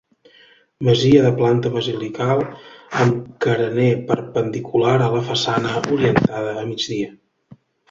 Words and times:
Masia 0.87 1.19
de 1.25 1.31
planta 1.41 1.71
basilical 1.75 2.41
amb 3.05 3.29
carener 3.47 3.91
perpendicular 4.09 4.97
a 4.97 5.13
la 5.19 5.23
façana, 5.31 5.77
orientada 6.01 6.59
a 6.65 6.69
migdia. 6.73 7.15